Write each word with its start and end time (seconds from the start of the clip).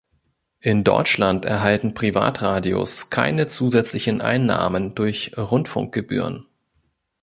In 0.61 0.83
Deutschland 0.83 1.45
erhalten 1.45 1.93
Privatradios 1.93 3.11
keine 3.11 3.45
zusätzlichen 3.45 4.19
Einnahmen 4.19 4.95
durch 4.95 5.37
Rundfunkgebühren. 5.37 6.47